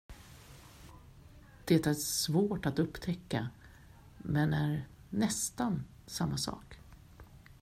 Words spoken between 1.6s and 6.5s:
Det är svårt att upptäcka, men är nästan samma